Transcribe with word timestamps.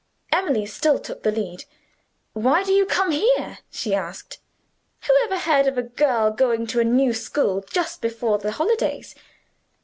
Emily 0.31 0.65
still 0.65 0.97
took 0.97 1.21
the 1.21 1.31
lead. 1.31 1.65
"Why 2.33 2.63
do 2.63 2.71
you 2.71 2.87
come 2.87 3.11
here?" 3.11 3.59
she 3.69 3.93
asked. 3.93 4.39
"Who 5.05 5.13
ever 5.25 5.37
heard 5.37 5.67
of 5.67 5.77
a 5.77 5.83
girl 5.83 6.33
joining 6.35 6.79
a 6.79 6.83
new 6.83 7.13
school 7.13 7.63
just 7.71 8.01
before 8.01 8.39
the 8.39 8.53
holidays? 8.53 9.13